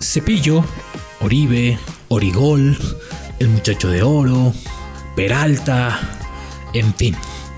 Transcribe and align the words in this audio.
Cepillo, 0.00 0.64
Oribe, 1.20 1.78
Origol, 2.08 2.76
el 3.38 3.48
muchacho 3.48 3.88
de 3.88 4.02
oro, 4.02 4.54
Peralta, 5.14 6.00
en 6.72 6.94
fin, 6.94 7.14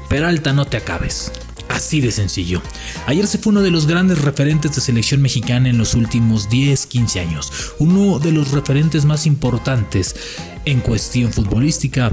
Peralta 0.08 0.52
no 0.52 0.64
te 0.64 0.76
acabes. 0.76 1.32
Así 1.68 2.00
de 2.00 2.10
sencillo. 2.10 2.60
Ayer 3.06 3.26
se 3.26 3.38
fue 3.38 3.50
uno 3.50 3.62
de 3.62 3.70
los 3.70 3.86
grandes 3.86 4.20
referentes 4.20 4.74
de 4.74 4.82
selección 4.82 5.22
mexicana 5.22 5.70
en 5.70 5.78
los 5.78 5.94
últimos 5.94 6.50
10, 6.50 6.86
15 6.86 7.20
años. 7.20 7.72
Uno 7.78 8.18
de 8.18 8.32
los 8.32 8.50
referentes 8.50 9.06
más 9.06 9.26
importantes 9.26 10.14
en 10.66 10.80
cuestión 10.80 11.32
futbolística 11.32 12.12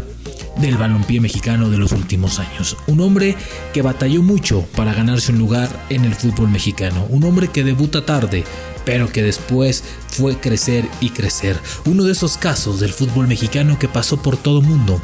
del 0.61 0.77
balompié 0.77 1.19
mexicano 1.19 1.69
de 1.69 1.77
los 1.77 1.91
últimos 1.91 2.39
años. 2.39 2.77
Un 2.87 3.01
hombre 3.01 3.35
que 3.73 3.81
batalló 3.81 4.21
mucho 4.21 4.65
para 4.75 4.93
ganarse 4.93 5.31
un 5.31 5.39
lugar 5.39 5.69
en 5.89 6.05
el 6.05 6.15
fútbol 6.15 6.49
mexicano. 6.49 7.05
Un 7.09 7.23
hombre 7.25 7.49
que 7.49 7.63
debuta 7.63 8.05
tarde, 8.05 8.45
pero 8.89 9.11
que 9.11 9.21
después 9.21 9.83
fue 10.07 10.39
crecer 10.39 10.83
y 10.99 11.11
crecer. 11.11 11.59
Uno 11.85 12.05
de 12.05 12.11
esos 12.11 12.37
casos 12.37 12.79
del 12.79 12.91
fútbol 12.91 13.27
mexicano 13.27 13.77
que 13.77 13.87
pasó 13.87 14.19
por 14.19 14.35
todo 14.35 14.63
mundo 14.63 14.99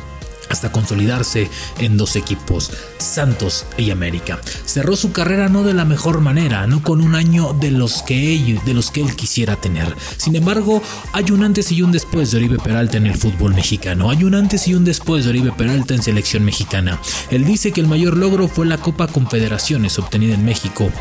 hasta 0.50 0.72
consolidarse 0.72 1.52
en 1.78 1.96
dos 1.96 2.16
equipos, 2.16 2.72
Santos 2.98 3.68
y 3.78 3.92
América. 3.92 4.40
Cerró 4.66 4.96
su 4.96 5.12
carrera 5.12 5.50
no 5.50 5.64
de 5.64 5.76
la 5.76 5.86
mejor 5.86 6.22
manera, 6.22 6.66
no 6.66 6.82
con 6.82 7.00
un 7.00 7.14
año 7.14 7.54
de 7.54 7.70
los 7.70 8.02
que 8.02 8.34
él, 8.34 8.60
de 8.66 8.74
los 8.74 8.90
que 8.90 9.02
él 9.02 9.16
quisiera 9.16 9.56
tener. 9.56 9.96
Sin 10.18 10.36
embargo, 10.36 10.82
hay 11.14 11.26
un 11.30 11.44
antes 11.44 11.72
y 11.72 11.84
un 11.84 11.92
después 11.92 12.32
de 12.32 12.38
Oribe 12.38 12.58
Peralta 12.58 12.98
en 12.98 13.06
el 13.06 13.16
fútbol 13.16 13.54
mexicano. 13.54 14.10
Hay 14.10 14.24
un 14.24 14.34
antes 14.34 14.68
y 14.68 14.74
un 14.74 14.84
después 14.84 15.26
de 15.26 15.30
Oribe 15.30 15.52
Peralta 15.52 15.94
en 15.94 16.02
selección 16.02 16.44
mexicana. 16.44 17.00
Él 17.30 17.46
dice 17.46 17.72
que 17.72 17.82
el 17.82 17.88
mayor 17.88 18.18
logro 18.18 18.48
fue 18.48 18.66
la 18.66 18.80
Copa 18.80 19.06
Confederaciones 19.06 20.00
obtenida 20.00 20.34
en 20.34 20.44
México 20.44 20.92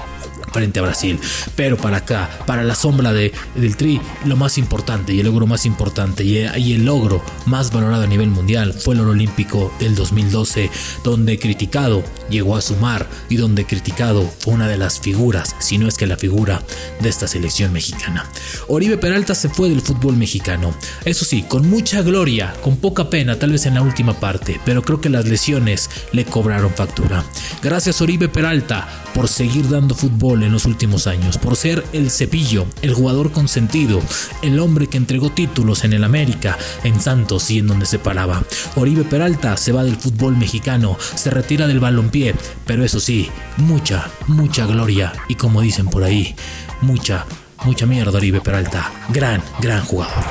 frente 0.54 0.78
a 0.78 0.82
Brasil. 0.82 1.18
Pero 1.56 1.76
para 1.76 1.98
acá, 1.98 2.30
para 2.46 2.62
la 2.62 2.76
sombra 2.76 3.12
de, 3.12 3.32
del 3.56 3.76
Tri, 3.76 4.00
lo 4.24 4.36
más 4.36 4.56
importante 4.56 5.12
y 5.12 5.20
el 5.20 5.26
logro 5.26 5.46
más 5.48 5.66
importante 5.66 6.24
y, 6.24 6.38
el 6.74 6.84
logro 6.84 7.22
más 7.46 7.72
valorado 7.72 8.04
a 8.04 8.06
nivel 8.06 8.30
mundial 8.30 8.72
fue 8.72 8.94
el 8.94 9.00
oro 9.00 9.10
olímpico 9.10 9.72
del 9.80 9.96
2012, 9.96 10.70
donde 11.02 11.38
criticado 11.38 12.04
llegó 12.30 12.56
a 12.56 12.60
sumar 12.60 13.06
y 13.28 13.36
donde 13.36 13.66
criticado 13.66 14.30
fue 14.38 14.54
una 14.54 14.68
de 14.68 14.78
las 14.78 15.00
figuras, 15.00 15.56
si 15.58 15.76
no 15.76 15.88
es 15.88 15.96
que 15.96 16.06
la 16.06 16.16
figura 16.16 16.62
de 17.00 17.08
esta 17.08 17.26
selección 17.26 17.72
mexicana. 17.72 18.28
Oribe 18.68 18.96
Peralta 18.96 19.34
se 19.34 19.48
fue 19.48 19.68
del 19.68 19.80
fútbol 19.80 20.16
mexicano, 20.16 20.74
eso 21.04 21.24
sí, 21.24 21.42
con 21.42 21.68
mucha 21.68 22.02
gloria, 22.02 22.54
con 22.62 22.76
poca 22.76 23.10
pena, 23.10 23.38
tal 23.38 23.50
vez 23.50 23.66
en 23.66 23.74
la 23.74 23.82
última 23.82 24.20
parte, 24.20 24.60
pero 24.64 24.82
creo 24.82 25.00
que 25.00 25.10
las 25.10 25.26
lesiones 25.26 25.90
le 26.12 26.24
cobraron 26.24 26.72
factura. 26.72 27.24
Gracias 27.62 28.00
Oribe 28.00 28.28
Peralta 28.28 29.03
por 29.14 29.28
seguir 29.28 29.68
dando 29.68 29.94
fútbol 29.94 30.42
en 30.42 30.52
los 30.52 30.66
últimos 30.66 31.06
años, 31.06 31.38
por 31.38 31.56
ser 31.56 31.84
el 31.92 32.10
cepillo, 32.10 32.66
el 32.82 32.92
jugador 32.92 33.32
consentido, 33.32 34.02
el 34.42 34.58
hombre 34.58 34.88
que 34.88 34.96
entregó 34.96 35.30
títulos 35.30 35.84
en 35.84 35.92
el 35.92 36.04
América, 36.04 36.58
en 36.82 37.00
Santos 37.00 37.50
y 37.50 37.60
en 37.60 37.68
donde 37.68 37.86
se 37.86 37.98
paraba. 37.98 38.42
Oribe 38.74 39.04
Peralta 39.04 39.56
se 39.56 39.72
va 39.72 39.84
del 39.84 39.96
fútbol 39.96 40.36
mexicano, 40.36 40.98
se 41.14 41.30
retira 41.30 41.66
del 41.66 41.80
balompié, 41.80 42.34
pero 42.66 42.84
eso 42.84 43.00
sí, 43.00 43.30
mucha, 43.56 44.10
mucha 44.26 44.66
gloria 44.66 45.12
y 45.28 45.36
como 45.36 45.60
dicen 45.60 45.86
por 45.86 46.02
ahí, 46.02 46.34
mucha, 46.80 47.24
mucha 47.64 47.86
mierda 47.86 48.18
Oribe 48.18 48.40
Peralta. 48.40 48.92
Gran, 49.10 49.42
gran 49.60 49.84
jugador. 49.84 50.24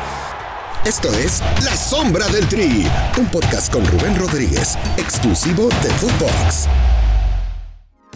Esto 0.86 1.14
es 1.14 1.42
La 1.64 1.78
Sombra 1.78 2.28
del 2.28 2.45
Tri, 2.50 2.86
un 3.18 3.28
podcast 3.28 3.72
con 3.72 3.86
Rubén 3.86 4.18
Rodríguez, 4.18 4.78
exclusivo 4.97 5.70
de 5.81 5.90
Footbox. 5.92 6.68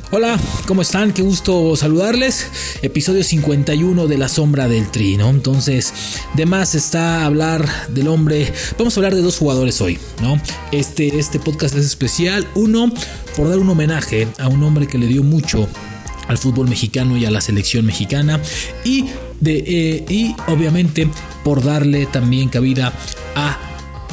Hola, 0.09 0.39
¿cómo 0.67 0.83
están? 0.83 1.11
Qué 1.11 1.21
gusto 1.21 1.75
saludarles. 1.75 2.47
Episodio 2.81 3.25
51 3.25 4.07
de 4.07 4.17
La 4.17 4.29
Sombra 4.29 4.69
del 4.69 4.89
Tri, 4.89 5.17
¿no? 5.17 5.29
Entonces, 5.29 5.93
de 6.33 6.45
más 6.45 6.75
está 6.75 7.25
hablar 7.25 7.67
del 7.89 8.07
hombre. 8.07 8.53
Vamos 8.77 8.95
a 8.95 9.01
hablar 9.01 9.15
de 9.15 9.21
dos 9.21 9.37
jugadores 9.37 9.81
hoy, 9.81 9.99
¿no? 10.21 10.41
Este, 10.71 11.19
este 11.19 11.39
podcast 11.39 11.75
es 11.75 11.85
especial. 11.85 12.47
Uno, 12.55 12.89
por 13.35 13.49
dar 13.49 13.59
un 13.59 13.69
homenaje 13.69 14.29
a 14.39 14.47
un 14.47 14.63
hombre 14.63 14.87
que 14.87 14.97
le 14.97 15.07
dio 15.07 15.23
mucho 15.23 15.67
al 16.29 16.37
fútbol 16.37 16.69
mexicano 16.69 17.17
y 17.17 17.25
a 17.25 17.31
la 17.31 17.41
selección 17.41 17.85
mexicana. 17.85 18.41
Y, 18.85 19.07
de, 19.41 19.57
eh, 19.57 20.05
y 20.07 20.33
obviamente 20.47 21.09
por 21.43 21.61
darle 21.61 22.05
también 22.05 22.47
cabida 22.47 22.93
a 23.35 23.66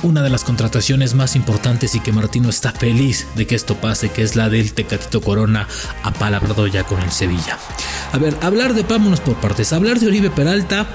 una 0.05 0.23
de 0.23 0.31
las 0.31 0.45
contrataciones 0.45 1.15
más 1.15 1.35
importantes 1.35 1.95
y 1.95 2.01
que 2.01 2.13
Martino 2.13 2.51
está 2.51 2.73
feliz 2.73 3.27
de 3.37 3.47
que 3.47 3.55
esto 3.55 3.77
pase, 3.77 4.11
que 4.11 4.23
es 4.23 4.37
la 4.37 4.51
del 4.51 4.75
Tecatito 4.75 5.23
Corona 5.23 5.67
apalabrado 6.03 6.67
ya 6.67 6.85
con 6.85 7.01
el 7.01 7.11
Sevilla. 7.11 7.59
A 8.13 8.19
ver, 8.19 8.37
hablar 8.43 8.75
de, 8.75 8.83
vámonos 8.83 9.21
por 9.21 9.37
partes, 9.37 9.73
hablar 9.73 9.99
de 9.99 10.07
Oribe 10.07 10.31
Peralta 10.31 10.87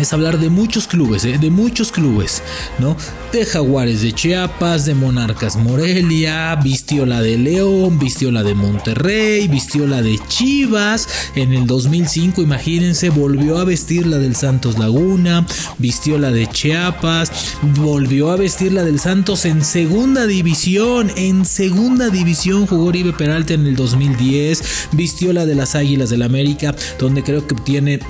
es 0.00 0.12
hablar 0.12 0.38
de 0.38 0.50
muchos 0.50 0.86
clubes, 0.86 1.24
¿eh? 1.24 1.38
de 1.38 1.50
muchos 1.50 1.92
clubes, 1.92 2.42
¿no? 2.78 2.96
De 3.32 3.46
Jaguares 3.46 4.02
de 4.02 4.12
Chiapas, 4.12 4.86
de 4.86 4.94
Monarcas 4.94 5.56
Morelia, 5.56 6.56
vistió 6.56 7.06
la 7.06 7.20
de 7.20 7.38
León, 7.38 7.98
vistió 7.98 8.30
la 8.30 8.42
de 8.42 8.54
Monterrey, 8.54 9.46
vistió 9.48 9.86
la 9.86 10.02
de 10.02 10.18
Chivas. 10.28 11.08
En 11.34 11.52
el 11.52 11.66
2005, 11.66 12.42
imagínense, 12.42 13.10
volvió 13.10 13.58
a 13.58 13.64
vestir 13.64 14.06
la 14.06 14.18
del 14.18 14.36
Santos 14.36 14.78
Laguna, 14.78 15.46
vistió 15.78 16.18
la 16.18 16.30
de 16.30 16.46
Chiapas, 16.48 17.30
volvió 17.62 18.30
a 18.30 18.36
vestir 18.36 18.72
la 18.72 18.82
del 18.82 18.98
Santos 18.98 19.44
en 19.44 19.64
segunda 19.64 20.26
división. 20.26 21.10
En 21.16 21.44
segunda 21.44 22.08
división 22.08 22.66
jugó 22.66 22.86
Oribe 22.86 23.12
Peralta 23.12 23.54
en 23.54 23.66
el 23.66 23.76
2010, 23.76 24.88
vistió 24.92 25.32
la 25.32 25.46
de 25.46 25.54
las 25.54 25.74
Águilas 25.74 26.10
del 26.10 26.22
América, 26.22 26.74
donde 26.98 27.22
creo 27.22 27.46
que 27.46 27.54
obtiene 27.54 28.00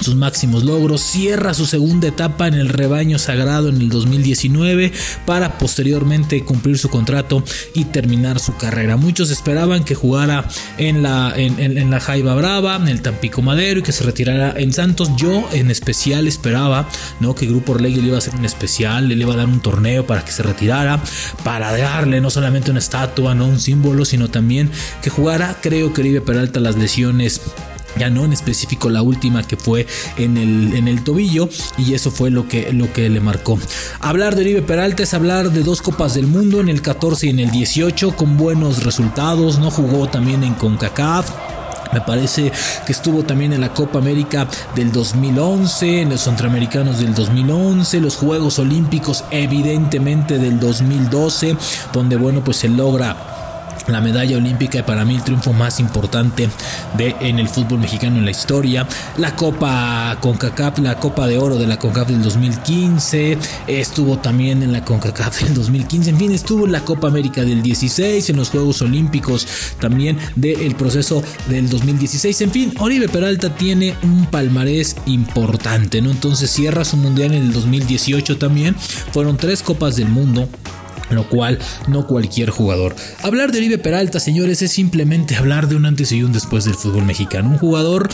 sus 0.00 0.14
máximos 0.14 0.64
logros, 0.64 1.00
cierra 1.00 1.54
su 1.54 1.66
segunda 1.66 2.08
etapa 2.08 2.46
en 2.48 2.54
el 2.54 2.68
rebaño 2.68 3.18
sagrado 3.18 3.68
en 3.68 3.76
el 3.76 3.88
2019 3.88 4.92
para 5.24 5.58
posteriormente 5.58 6.44
cumplir 6.44 6.78
su 6.78 6.88
contrato 6.88 7.42
y 7.74 7.86
terminar 7.86 8.38
su 8.38 8.56
carrera. 8.56 8.96
Muchos 8.96 9.30
esperaban 9.30 9.84
que 9.84 9.94
jugara 9.94 10.48
en 10.78 11.02
la, 11.02 11.32
en, 11.36 11.90
Jaiba 11.98 12.34
Brava, 12.34 12.76
en 12.76 12.88
el 12.88 13.02
Tampico 13.02 13.42
Madero 13.42 13.80
y 13.80 13.82
que 13.82 13.92
se 13.92 14.04
retirara 14.04 14.54
en 14.56 14.72
Santos. 14.72 15.10
Yo 15.16 15.48
en 15.52 15.70
especial 15.70 16.26
esperaba 16.26 16.88
¿no? 17.20 17.34
que 17.34 17.46
Grupo 17.46 17.72
Orlegui 17.72 18.00
le 18.00 18.08
iba 18.08 18.16
a 18.16 18.18
hacer 18.18 18.34
un 18.34 18.44
especial, 18.44 19.08
le 19.08 19.14
iba 19.14 19.34
a 19.34 19.36
dar 19.36 19.46
un 19.46 19.60
torneo 19.60 20.06
para 20.06 20.24
que 20.24 20.32
se 20.32 20.42
retirara, 20.42 21.02
para 21.42 21.76
darle 21.76 22.20
no 22.20 22.30
solamente 22.30 22.70
una 22.70 22.80
estatua, 22.80 23.34
no 23.34 23.46
un 23.46 23.60
símbolo, 23.60 24.04
sino 24.04 24.28
también 24.28 24.70
que 25.02 25.10
jugara. 25.10 25.56
Creo 25.62 25.92
que 25.92 26.02
Oribe 26.02 26.20
Peralta 26.20 26.60
las 26.60 26.76
lesiones 26.76 27.40
ya 27.98 28.10
no 28.10 28.24
en 28.24 28.32
específico 28.32 28.90
la 28.90 29.02
última 29.02 29.42
que 29.42 29.56
fue 29.56 29.86
en 30.16 30.36
el, 30.36 30.74
en 30.74 30.88
el 30.88 31.02
tobillo 31.04 31.48
y 31.78 31.94
eso 31.94 32.10
fue 32.10 32.30
lo 32.30 32.48
que, 32.48 32.72
lo 32.72 32.92
que 32.92 33.08
le 33.08 33.20
marcó. 33.20 33.58
Hablar 34.00 34.34
de 34.34 34.42
Oribe 34.42 34.62
Peralta 34.62 35.02
es 35.02 35.14
hablar 35.14 35.50
de 35.50 35.62
dos 35.62 35.82
copas 35.82 36.14
del 36.14 36.26
mundo 36.26 36.60
en 36.60 36.68
el 36.68 36.82
14 36.82 37.26
y 37.26 37.30
en 37.30 37.40
el 37.40 37.50
18 37.50 38.16
con 38.16 38.36
buenos 38.36 38.84
resultados, 38.84 39.58
no 39.58 39.70
jugó 39.70 40.08
también 40.08 40.44
en 40.44 40.54
CONCACAF. 40.54 41.30
Me 41.92 42.00
parece 42.00 42.50
que 42.84 42.92
estuvo 42.92 43.22
también 43.22 43.52
en 43.52 43.60
la 43.60 43.72
Copa 43.72 43.98
América 43.98 44.48
del 44.74 44.90
2011, 44.90 46.02
en 46.02 46.10
los 46.10 46.22
Centroamericanos 46.22 46.98
del 46.98 47.14
2011, 47.14 48.00
los 48.00 48.16
Juegos 48.16 48.58
Olímpicos 48.58 49.24
evidentemente 49.30 50.38
del 50.38 50.58
2012, 50.58 51.56
donde 51.92 52.16
bueno 52.16 52.42
pues 52.42 52.56
se 52.58 52.68
logra 52.68 53.35
la 53.88 54.00
medalla 54.00 54.36
olímpica 54.36 54.84
para 54.84 55.04
mí 55.04 55.16
el 55.16 55.22
triunfo 55.22 55.52
más 55.52 55.80
importante 55.80 56.48
de, 56.96 57.14
en 57.20 57.38
el 57.38 57.48
fútbol 57.48 57.80
mexicano 57.80 58.18
en 58.18 58.24
la 58.24 58.30
historia. 58.30 58.86
La 59.16 59.34
Copa 59.36 60.18
CONCACAF, 60.20 60.78
la 60.78 60.98
Copa 60.98 61.26
de 61.26 61.38
Oro 61.38 61.56
de 61.56 61.66
la 61.66 61.78
CONCACAF 61.78 62.08
del 62.08 62.22
2015, 62.22 63.38
estuvo 63.66 64.18
también 64.18 64.62
en 64.62 64.72
la 64.72 64.84
CONCACAF 64.84 65.42
del 65.42 65.54
2015, 65.54 66.10
en 66.10 66.18
fin, 66.18 66.32
estuvo 66.32 66.66
en 66.66 66.72
la 66.72 66.80
Copa 66.80 67.08
América 67.08 67.42
del 67.42 67.62
16, 67.62 68.30
en 68.30 68.36
los 68.36 68.50
Juegos 68.50 68.82
Olímpicos 68.82 69.46
también 69.80 70.18
del 70.34 70.74
proceso 70.76 71.22
del 71.48 71.68
2016. 71.68 72.40
En 72.42 72.50
fin, 72.50 72.74
Oribe 72.78 73.08
Peralta 73.08 73.54
tiene 73.54 73.94
un 74.02 74.26
palmarés 74.26 74.96
importante, 75.06 76.00
¿no? 76.02 76.10
Entonces 76.10 76.50
cierra 76.50 76.84
su 76.84 76.96
mundial 76.96 77.32
en 77.32 77.44
el 77.44 77.52
2018 77.52 78.38
también. 78.38 78.74
Fueron 79.12 79.36
tres 79.36 79.62
Copas 79.62 79.96
del 79.96 80.08
Mundo 80.08 80.48
lo 81.10 81.28
cual 81.28 81.58
no 81.88 82.06
cualquier 82.06 82.50
jugador. 82.50 82.94
Hablar 83.22 83.52
de 83.52 83.58
Oribe 83.58 83.78
Peralta, 83.78 84.20
señores, 84.20 84.62
es 84.62 84.72
simplemente 84.72 85.36
hablar 85.36 85.68
de 85.68 85.76
un 85.76 85.86
antes 85.86 86.12
y 86.12 86.22
un 86.22 86.32
después 86.32 86.64
del 86.64 86.74
fútbol 86.74 87.04
mexicano. 87.04 87.50
Un 87.50 87.58
jugador 87.58 88.08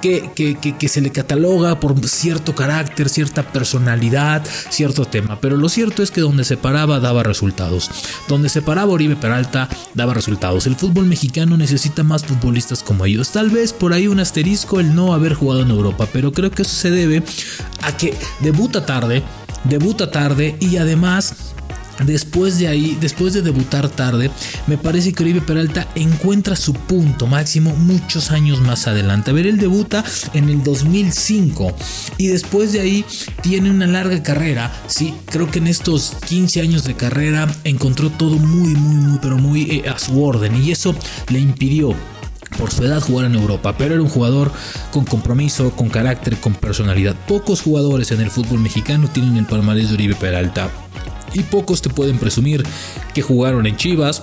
que, 0.00 0.30
que, 0.34 0.88
se 0.88 1.00
le 1.00 1.10
cataloga 1.10 1.78
por 1.78 1.98
cierto 2.08 2.54
carácter, 2.54 3.08
cierta 3.08 3.44
personalidad, 3.44 4.44
cierto 4.68 5.04
tema. 5.04 5.38
Pero 5.40 5.56
lo 5.56 5.68
cierto 5.68 6.02
es 6.02 6.10
que 6.10 6.20
donde 6.20 6.44
se 6.44 6.56
paraba 6.56 7.00
daba 7.00 7.22
resultados. 7.22 7.90
Donde 8.28 8.48
se 8.48 8.62
paraba 8.62 8.92
Oribe 8.92 9.16
Peralta 9.16 9.68
daba 9.94 10.14
resultados. 10.14 10.66
El 10.66 10.76
fútbol 10.76 11.06
mexicano 11.06 11.56
necesita 11.56 12.02
más 12.02 12.24
futbolistas 12.24 12.82
como 12.82 13.06
ellos. 13.06 13.30
Tal 13.30 13.50
vez 13.50 13.72
por 13.72 13.92
ahí 13.92 14.08
un 14.08 14.20
asterisco 14.20 14.80
el 14.80 14.94
no 14.94 15.14
haber 15.14 15.34
jugado 15.34 15.62
en 15.62 15.70
Europa, 15.70 16.08
pero 16.12 16.32
creo 16.32 16.50
que 16.50 16.62
eso 16.62 16.74
se 16.74 16.90
debe 16.90 17.22
a 17.82 17.96
que 17.96 18.14
debuta 18.40 18.84
tarde, 18.84 19.22
debuta 19.64 20.10
tarde 20.10 20.56
y 20.60 20.76
además 20.76 21.54
Después 22.00 22.58
de 22.58 22.68
ahí, 22.68 22.96
después 23.00 23.32
de 23.34 23.42
debutar 23.42 23.88
tarde, 23.88 24.30
me 24.66 24.78
parece 24.78 25.12
que 25.12 25.22
Oribe 25.22 25.40
Peralta 25.40 25.86
encuentra 25.94 26.56
su 26.56 26.72
punto 26.72 27.26
máximo 27.26 27.74
muchos 27.76 28.30
años 28.30 28.60
más 28.60 28.86
adelante. 28.86 29.30
A 29.30 29.34
ver, 29.34 29.46
él 29.46 29.58
debuta 29.58 30.04
en 30.32 30.48
el 30.48 30.62
2005 30.62 31.74
y 32.18 32.28
después 32.28 32.72
de 32.72 32.80
ahí 32.80 33.04
tiene 33.42 33.70
una 33.70 33.86
larga 33.86 34.22
carrera. 34.22 34.72
Sí, 34.86 35.14
creo 35.26 35.50
que 35.50 35.58
en 35.58 35.68
estos 35.68 36.16
15 36.26 36.60
años 36.60 36.84
de 36.84 36.94
carrera 36.94 37.48
encontró 37.64 38.10
todo 38.10 38.36
muy, 38.36 38.74
muy, 38.74 38.96
muy, 38.96 39.18
pero 39.20 39.38
muy 39.38 39.62
eh, 39.70 39.88
a 39.88 39.98
su 39.98 40.22
orden 40.22 40.56
y 40.62 40.72
eso 40.72 40.94
le 41.28 41.38
impidió 41.38 41.94
por 42.58 42.70
su 42.70 42.84
edad 42.84 43.00
jugar 43.00 43.26
en 43.26 43.34
Europa, 43.34 43.76
pero 43.78 43.94
era 43.94 44.02
un 44.02 44.08
jugador 44.08 44.52
con 44.90 45.04
compromiso, 45.04 45.70
con 45.70 45.88
carácter, 45.88 46.38
con 46.38 46.54
personalidad. 46.54 47.16
Pocos 47.26 47.62
jugadores 47.62 48.10
en 48.10 48.20
el 48.20 48.30
fútbol 48.30 48.58
mexicano 48.58 49.08
tienen 49.08 49.36
el 49.36 49.46
palmarés 49.46 49.88
de 49.88 49.94
Oribe 49.94 50.14
Peralta 50.14 50.70
y 51.34 51.42
pocos 51.42 51.82
te 51.82 51.90
pueden 51.90 52.18
presumir 52.18 52.62
que 53.14 53.22
jugaron 53.22 53.66
en 53.66 53.76
Chivas, 53.76 54.22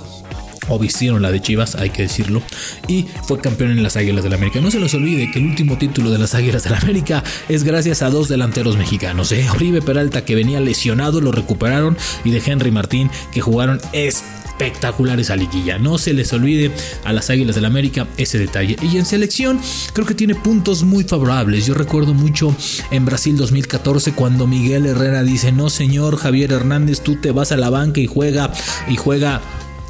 o 0.70 0.80
vistieron 0.80 1.22
la 1.22 1.32
de 1.32 1.42
Chivas, 1.42 1.76
hay 1.76 1.90
que 1.90 2.04
decirlo, 2.04 2.42
y 2.88 3.06
fue 3.24 3.40
campeón 3.40 3.72
en 3.72 3.84
las 3.84 3.98
Águilas 3.98 4.24
del 4.24 4.34
América. 4.34 4.62
No 4.62 4.72
se 4.72 4.80
les 4.80 4.94
olvide 4.94 5.32
que 5.32 5.40
el 5.40 5.46
último 5.46 5.78
título 5.78 6.12
de 6.12 6.18
las 6.18 6.36
Águilas 6.36 6.64
del 6.64 6.70
la 6.70 6.78
América 6.78 7.24
es 7.48 7.64
gracias 7.64 8.02
a 8.02 8.10
dos 8.10 8.30
delanteros 8.30 8.78
mexicanos, 8.78 9.32
¿eh? 9.32 9.48
Oribe 9.54 9.82
Peralta 9.82 10.24
que 10.24 10.36
venía 10.36 10.60
lesionado, 10.60 11.20
lo 11.20 11.32
recuperaron, 11.32 11.98
y 12.24 12.32
de 12.32 12.42
Henry 12.46 12.72
Martín 12.72 13.10
que 13.32 13.42
jugaron 13.42 13.82
espectacular 13.94 15.20
esa 15.20 15.36
liguilla. 15.36 15.80
No 15.80 15.98
se 15.98 16.14
les 16.14 16.34
olvide 16.34 16.72
a 17.06 17.14
las 17.14 17.30
Águilas 17.30 17.56
del 17.56 17.66
América 17.66 18.08
ese 18.18 18.38
detalle. 18.38 18.76
Y 18.82 18.98
en 18.98 19.06
selección 19.06 19.60
creo 19.94 20.06
que 20.06 20.14
tiene 20.14 20.36
puntos 20.36 20.84
muy 20.84 21.06
favorables. 21.06 21.66
Yo 21.66 21.74
recuerdo 21.74 22.14
mucho 22.14 22.56
en 22.92 23.06
Brasil 23.06 23.38
2014 23.38 24.14
cuando 24.14 24.48
Miguel 24.48 24.86
Herrera 24.86 25.24
dice, 25.24 25.52
no 25.52 25.70
señor 25.70 26.18
Javier 26.18 26.52
Hernández, 26.52 27.02
tú 27.02 27.16
te 27.16 27.32
vas 27.32 27.52
a 27.52 27.58
la 27.58 27.70
banca 27.70 28.02
y 28.02 28.08
juega 28.08 28.52
y 28.90 28.98
juega 28.98 29.42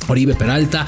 Oribe 0.07 0.36
Peralta. 0.36 0.86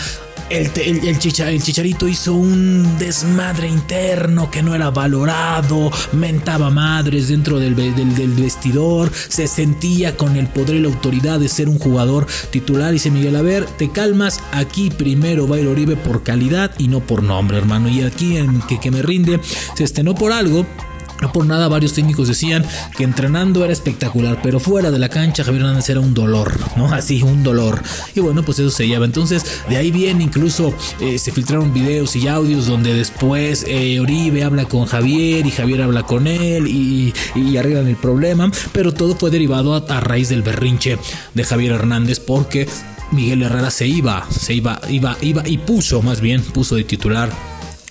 El, 0.50 0.70
el, 0.76 1.18
chicharito 1.18 2.10
hizo 2.10 2.34
un 2.34 2.98
desmadre 3.00 3.70
interno 3.70 4.52
que 4.52 4.62
no 4.62 4.76
era 4.76 4.90
valorado, 4.90 5.90
mentaba 6.12 6.70
madres 6.70 7.30
dentro 7.30 7.58
del, 7.58 7.74
vestidor, 7.74 9.10
se 9.30 9.48
sentía 9.48 10.18
con 10.18 10.36
el 10.36 10.48
poder 10.48 10.76
y 10.76 10.82
la 10.82 10.90
autoridad 10.90 11.40
de 11.40 11.48
ser 11.48 11.70
un 11.70 11.80
jugador 11.80 12.28
titular. 12.50 12.92
Dice 12.92 13.12
Miguel, 13.12 13.38
a 13.38 13.42
ver, 13.42 13.66
te 13.66 13.92
calmas, 13.92 14.42
aquí 14.52 14.90
primero 14.90 15.48
va 15.48 15.58
ir 15.58 15.68
Oribe 15.68 15.96
por 15.96 16.22
calidad 16.22 16.72
y 16.78 16.90
no 16.90 17.00
por 17.00 17.24
nombre, 17.24 17.58
hermano. 17.58 17.88
Y 17.88 18.02
aquí 18.02 18.36
en 18.36 18.62
que, 18.64 18.78
que 18.78 18.92
me 18.92 19.02
rinde, 19.02 19.40
se 19.78 19.86
estrenó 19.86 20.16
por 20.16 20.34
algo 20.34 20.66
no 21.22 21.32
por 21.32 21.46
nada 21.46 21.68
varios 21.68 21.94
técnicos 21.94 22.28
decían 22.28 22.66
que 22.98 23.04
entrenando 23.04 23.64
era 23.64 23.72
espectacular, 23.72 24.40
pero 24.42 24.60
fuera 24.60 24.92
de 24.92 25.00
la 25.00 25.10
cancha 25.10 25.44
Javier 25.44 25.64
Hernández 25.64 25.90
era 25.90 26.00
un 26.00 26.14
dolor, 26.14 26.60
¿no? 26.76 26.86
Así, 26.94 27.22
un 27.22 27.44
dolor. 27.44 27.82
Y 28.16 28.20
bueno, 28.20 28.44
pues 28.44 28.60
eso 28.60 28.72
se 28.72 28.88
lleva. 28.88 29.06
Entonces, 29.06 29.46
de 29.70 29.78
ahí 29.78 29.92
viene 29.92 30.24
incluso 30.24 30.74
eh, 31.00 31.20
se 31.20 31.32
filtraron 31.32 31.74
videos 31.74 32.16
y 32.16 32.28
audios 32.28 32.68
donde 32.68 32.94
después 32.94 33.66
eh, 33.68 34.00
Oribe 34.00 34.44
habla 34.44 34.66
con 34.66 34.86
Javier 34.86 35.46
y 35.46 35.52
Javier 35.52 35.84
habla 35.84 36.04
con 36.04 36.28
él 36.28 36.68
y, 36.68 37.14
arreglan 37.62 37.88
el 37.88 37.98
problema, 37.98 38.50
pero 38.72 38.92
todo 38.92 39.16
fue 39.16 39.30
derivado 39.30 39.76
a, 39.76 39.86
a 39.88 40.00
raíz 40.00 40.30
del 40.30 40.42
berrinche 40.42 40.98
de 41.36 41.44
Javier 41.44 41.74
Hernández 41.74 42.20
porque 42.20 42.68
Miguel 43.12 43.44
Herrera 43.44 43.70
se 43.70 43.86
iba, 43.88 44.26
se 44.32 44.56
iba, 44.56 44.80
iba, 44.90 45.16
iba 45.22 45.48
y 45.48 45.60
puso, 45.60 46.02
más 46.02 46.22
bien, 46.22 46.42
puso 46.42 46.76
de 46.76 46.86
titular 46.86 47.30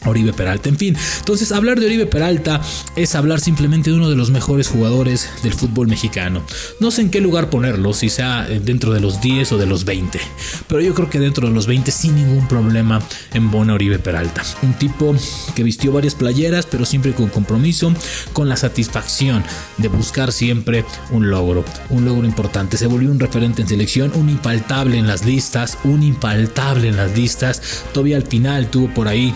Oribe 0.06 0.32
Peralta. 0.32 0.68
En 0.68 0.76
fin, 0.76 0.96
entonces 1.18 1.52
hablar 1.52 1.78
de 1.78 1.86
Oribe 1.86 2.06
Peralta 2.06 2.60
es 2.96 3.14
hablar 3.14 3.40
simplemente 3.40 3.90
de 3.90 3.96
uno 3.96 4.08
de 4.08 4.16
los 4.16 4.30
mejores 4.30 4.68
jugadores 4.68 5.28
del 5.42 5.52
fútbol 5.52 5.88
mexicano. 5.88 6.42
No 6.80 6.90
sé 6.90 7.02
en 7.02 7.10
qué 7.10 7.20
lugar 7.20 7.50
ponerlo, 7.50 7.92
si 7.92 8.08
sea 8.08 8.44
dentro 8.44 8.92
de 8.92 9.00
los 9.00 9.20
10 9.20 9.52
o 9.52 9.58
de 9.58 9.66
los 9.66 9.84
20, 9.84 10.20
pero 10.68 10.80
yo 10.80 10.94
creo 10.94 11.10
que 11.10 11.18
dentro 11.18 11.48
de 11.48 11.54
los 11.54 11.66
20 11.66 11.90
sin 11.90 12.14
ningún 12.14 12.48
problema 12.48 13.02
en 13.34 13.50
Bona 13.50 13.74
Oribe 13.74 13.98
Peralta. 13.98 14.42
Un 14.62 14.74
tipo 14.74 15.14
que 15.54 15.62
vistió 15.62 15.92
varias 15.92 16.14
playeras, 16.14 16.66
pero 16.66 16.84
siempre 16.84 17.12
con 17.12 17.28
compromiso, 17.28 17.92
con 18.32 18.48
la 18.48 18.56
satisfacción 18.56 19.44
de 19.78 19.88
buscar 19.88 20.32
siempre 20.32 20.84
un 21.10 21.30
logro, 21.30 21.64
un 21.90 22.04
logro 22.04 22.26
importante. 22.26 22.76
Se 22.76 22.86
volvió 22.86 23.10
un 23.10 23.20
referente 23.20 23.62
en 23.62 23.68
selección, 23.68 24.12
un 24.14 24.28
impaltable 24.30 24.98
en 24.98 25.06
las 25.06 25.24
listas, 25.24 25.78
un 25.84 26.02
impaltable 26.02 26.88
en 26.88 26.96
las 26.96 27.16
listas. 27.16 27.84
Todavía 27.92 28.16
al 28.16 28.26
final 28.26 28.68
tuvo 28.70 28.92
por 28.92 29.08
ahí 29.08 29.34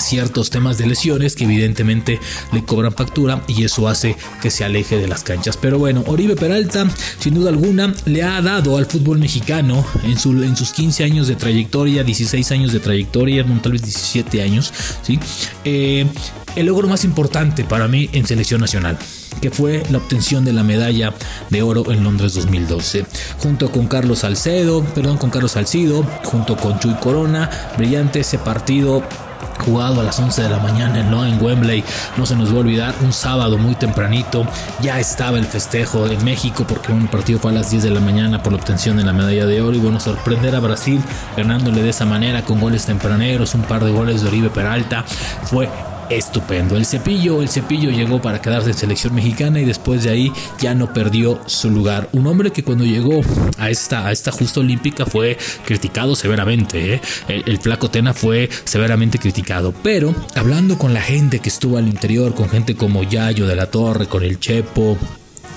ciertos 0.00 0.50
temas 0.50 0.78
de 0.78 0.86
lesiones 0.86 1.34
que 1.34 1.44
evidentemente 1.44 2.20
le 2.52 2.64
cobran 2.64 2.92
factura 2.92 3.42
y 3.46 3.64
eso 3.64 3.88
hace 3.88 4.16
que 4.40 4.50
se 4.50 4.64
aleje 4.64 4.98
de 4.98 5.08
las 5.08 5.22
canchas. 5.22 5.56
Pero 5.56 5.78
bueno, 5.78 6.04
Oribe 6.06 6.36
Peralta, 6.36 6.88
sin 7.18 7.34
duda 7.34 7.50
alguna, 7.50 7.94
le 8.04 8.22
ha 8.22 8.40
dado 8.42 8.76
al 8.76 8.86
fútbol 8.86 9.18
mexicano 9.18 9.84
en, 10.04 10.18
su, 10.18 10.42
en 10.42 10.56
sus 10.56 10.72
15 10.72 11.04
años 11.04 11.28
de 11.28 11.36
trayectoria, 11.36 12.04
16 12.04 12.52
años 12.52 12.72
de 12.72 12.80
trayectoria, 12.80 13.44
tal 13.62 13.72
vez 13.72 13.82
17 13.82 14.42
años, 14.42 14.72
¿sí? 15.02 15.18
Eh, 15.64 16.06
el 16.56 16.66
logro 16.66 16.88
más 16.88 17.04
importante 17.04 17.64
para 17.64 17.88
mí 17.88 18.08
en 18.12 18.26
selección 18.26 18.60
nacional 18.60 18.98
que 19.40 19.50
fue 19.50 19.84
la 19.90 19.98
obtención 19.98 20.44
de 20.44 20.52
la 20.52 20.62
medalla 20.62 21.14
de 21.50 21.62
oro 21.62 21.92
en 21.92 22.02
Londres 22.02 22.34
2012, 22.34 23.06
junto 23.38 23.70
con 23.70 23.86
Carlos 23.86 24.20
Salcedo, 24.20 24.84
perdón, 24.84 25.16
con 25.18 25.30
Carlos 25.30 25.52
Salcido, 25.52 26.02
junto 26.24 26.56
con 26.56 26.78
Chuy 26.80 26.94
Corona, 26.94 27.48
brillante 27.76 28.20
ese 28.20 28.38
partido 28.38 29.02
jugado 29.64 30.00
a 30.00 30.04
las 30.04 30.18
11 30.18 30.42
de 30.42 30.48
la 30.48 30.58
mañana 30.58 31.02
¿no? 31.02 31.24
en 31.26 31.42
Wembley. 31.42 31.84
No 32.16 32.26
se 32.26 32.36
nos 32.36 32.52
va 32.52 32.56
a 32.56 32.60
olvidar, 32.60 32.94
un 33.02 33.12
sábado 33.12 33.58
muy 33.58 33.74
tempranito 33.74 34.46
ya 34.80 34.98
estaba 35.00 35.38
el 35.38 35.46
festejo 35.46 36.06
en 36.06 36.24
México 36.24 36.64
porque 36.66 36.92
un 36.92 37.08
partido 37.08 37.38
fue 37.38 37.50
a 37.50 37.54
las 37.54 37.70
10 37.70 37.84
de 37.84 37.90
la 37.90 38.00
mañana 38.00 38.42
por 38.42 38.52
la 38.52 38.58
obtención 38.58 38.96
de 38.96 39.04
la 39.04 39.12
medalla 39.12 39.46
de 39.46 39.60
oro 39.60 39.76
y 39.76 39.80
bueno, 39.80 40.00
sorprender 40.00 40.54
a 40.54 40.60
Brasil 40.60 41.02
ganándole 41.36 41.82
de 41.82 41.90
esa 41.90 42.06
manera 42.06 42.42
con 42.42 42.60
goles 42.60 42.86
tempraneros, 42.86 43.54
un 43.54 43.62
par 43.62 43.84
de 43.84 43.92
goles 43.92 44.22
de 44.22 44.28
Oribe 44.28 44.50
Peralta 44.50 45.04
fue 45.44 45.68
estupendo. 46.10 46.76
El 46.76 46.86
cepillo, 46.86 47.42
el 47.42 47.48
cepillo 47.48 47.90
llegó 47.90 48.20
para 48.20 48.40
quedarse 48.40 48.70
en 48.70 48.76
selección 48.76 49.14
mexicana 49.14 49.60
y 49.60 49.64
después 49.64 50.04
de 50.04 50.10
ahí 50.10 50.32
ya 50.60 50.74
no 50.74 50.92
perdió 50.92 51.40
su 51.46 51.70
lugar. 51.70 52.08
Un 52.12 52.26
hombre 52.26 52.50
que 52.50 52.64
cuando 52.64 52.84
llegó 52.84 53.20
a 53.58 53.70
esta, 53.70 54.06
a 54.06 54.12
esta 54.12 54.32
justa 54.32 54.60
olímpica 54.60 55.06
fue 55.06 55.36
criticado 55.64 56.14
severamente. 56.16 56.94
¿eh? 56.94 57.00
El, 57.28 57.44
el, 57.46 57.58
flaco 57.58 57.90
Tena 57.90 58.14
fue 58.14 58.48
severamente 58.64 59.18
criticado. 59.18 59.72
Pero 59.82 60.14
hablando 60.34 60.78
con 60.78 60.94
la 60.94 61.00
gente 61.02 61.40
que 61.40 61.48
estuvo 61.48 61.76
al 61.78 61.88
interior, 61.88 62.34
con 62.34 62.48
gente 62.48 62.74
como 62.74 63.02
Yayo 63.02 63.46
de 63.46 63.56
la 63.56 63.70
Torre, 63.70 64.06
con 64.06 64.22
el 64.22 64.38
Chepo, 64.38 64.96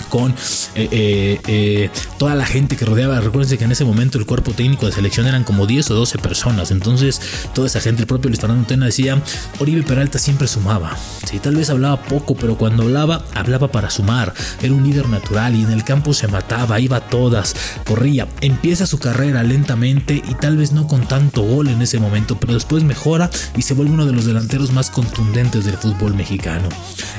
con 0.08 0.32
eh, 0.74 0.88
eh, 0.90 1.40
eh, 1.46 1.90
toda 2.18 2.34
la 2.34 2.46
gente 2.46 2.76
que 2.76 2.84
rodeaba. 2.84 3.20
Recuerden 3.20 3.58
que 3.58 3.64
en 3.64 3.72
ese 3.72 3.84
momento 3.84 4.18
el 4.18 4.26
cuerpo 4.26 4.52
técnico 4.52 4.86
de 4.86 4.92
selección 4.92 5.26
eran 5.26 5.44
como 5.44 5.66
10 5.66 5.90
o 5.90 5.94
12 5.94 6.18
personas. 6.18 6.70
Entonces, 6.70 7.20
toda 7.54 7.66
esa 7.66 7.80
gente, 7.80 8.02
el 8.02 8.06
propio 8.06 8.28
Luis 8.28 8.40
Fernando 8.40 8.66
Tena 8.66 8.86
decía, 8.86 9.20
Oribe 9.58 9.82
Peralta 9.82 10.18
siempre 10.18 10.48
sumaba. 10.48 10.96
Sí, 11.28 11.38
tal 11.38 11.56
vez 11.56 11.70
hablaba 11.70 12.02
poco, 12.02 12.34
pero 12.34 12.56
cuando 12.56 12.84
hablaba, 12.84 13.24
hablaba 13.34 13.68
para 13.68 13.90
sumar. 13.90 14.32
Era 14.62 14.72
un 14.72 14.84
líder 14.84 15.08
natural 15.08 15.54
y 15.54 15.62
en 15.62 15.70
el 15.70 15.84
campo 15.84 16.12
se 16.12 16.28
mataba, 16.28 16.80
iba 16.80 16.98
a 16.98 17.08
todas, 17.08 17.54
corría. 17.84 18.28
Empieza 18.40 18.86
su 18.86 18.98
carrera 18.98 19.42
lentamente 19.42 20.22
y 20.28 20.34
tal 20.34 20.56
vez 20.56 20.72
no 20.72 20.86
con 20.86 21.06
tanto 21.06 21.42
gol 21.42 21.68
en 21.68 21.82
ese 21.82 21.98
momento, 21.98 22.38
pero 22.38 22.54
después 22.54 22.84
mejora 22.84 23.30
y 23.56 23.62
se 23.62 23.74
vuelve 23.74 23.92
uno 23.92 24.06
de 24.06 24.12
los 24.12 24.26
delanteros 24.26 24.72
más 24.72 24.90
contundentes 24.90 25.64
del 25.64 25.76
fútbol 25.76 26.14
mexicano. 26.14 26.68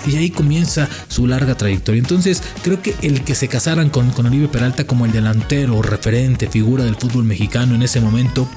Y 0.05 0.15
ahí 0.15 0.29
comienza 0.29 0.89
su 1.07 1.27
larga 1.27 1.55
trayectoria. 1.55 1.99
Entonces, 1.99 2.41
creo 2.63 2.72
que 2.81 2.95
el 3.01 3.23
que 3.23 3.35
se 3.35 3.47
casaran 3.47 3.89
con, 3.89 4.11
con 4.11 4.31
Peralta 4.51 4.85
como 4.85 5.05
el 5.05 5.11
delantero, 5.11 5.81
referente, 5.81 6.47
figura 6.47 6.83
del 6.83 6.95
fútbol 6.95 7.23
mexicano 7.23 7.75
en 7.75 7.83
ese 7.83 8.01
momento, 8.01 8.47